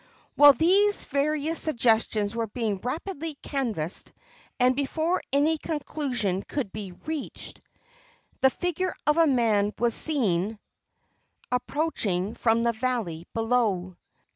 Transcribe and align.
While 0.33 0.53
these 0.53 1.05
various 1.05 1.59
suggestions 1.61 2.35
were 2.35 2.47
being 2.47 2.77
rapidly 2.81 3.35
canvassed, 3.43 4.11
and 4.59 4.75
before 4.75 5.21
any 5.31 5.59
conclusion 5.59 6.41
could 6.41 6.71
be 6.73 6.91
reached, 6.93 7.59
the 8.41 8.49
figure 8.49 8.95
of 9.05 9.17
a 9.17 9.27
man 9.27 9.73
was 9.77 9.93
seen 9.93 10.57
approaching 11.51 12.33
from 12.33 12.63
the 12.63 12.73
valley 12.73 13.27
below. 13.35 13.95